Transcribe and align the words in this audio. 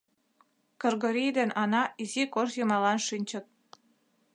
Кыргорий 0.81 1.31
ден 1.37 1.49
Ана 1.61 1.83
изи 2.01 2.23
кож 2.33 2.49
йымалан 2.59 2.99
шинчыт. 3.07 3.45